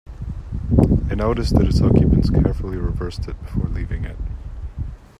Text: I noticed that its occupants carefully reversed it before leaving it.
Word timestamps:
I 1.11 1.13
noticed 1.13 1.53
that 1.55 1.67
its 1.67 1.79
occupants 1.79 2.31
carefully 2.31 2.77
reversed 2.77 3.27
it 3.27 3.39
before 3.39 3.69
leaving 3.69 4.03
it. 4.03 4.17